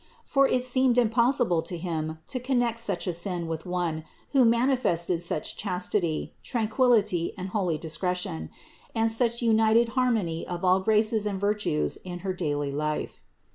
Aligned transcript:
For 0.25 0.47
it 0.47 0.65
seemed 0.65 0.97
impossible 0.97 1.61
to 1.61 1.77
him 1.77 2.17
to 2.25 2.39
connect 2.39 2.79
such 2.79 3.05
a 3.05 3.13
sin 3.13 3.45
with 3.45 3.67
One 3.67 4.03
who 4.31 4.43
manifested 4.45 5.21
such 5.21 5.55
chastity, 5.57 6.33
tranquillity 6.41 7.33
and 7.37 7.49
holy 7.49 7.77
discretion, 7.77 8.49
and 8.95 9.11
such 9.11 9.43
united 9.43 9.89
harmony 9.89 10.43
of 10.47 10.65
all 10.65 10.79
graces 10.79 11.27
and 11.27 11.39
virtues 11.39 11.99
in 12.03 12.21
her 12.25 12.33
daily 12.33 12.71
life. 12.71 13.21